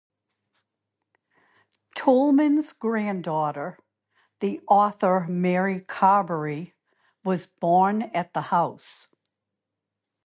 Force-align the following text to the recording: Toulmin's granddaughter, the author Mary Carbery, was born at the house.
Toulmin's 1.95 2.73
granddaughter, 2.73 3.77
the 4.39 4.59
author 4.67 5.27
Mary 5.29 5.79
Carbery, 5.81 6.73
was 7.23 7.45
born 7.45 8.01
at 8.11 8.33
the 8.33 8.41
house. 8.49 9.07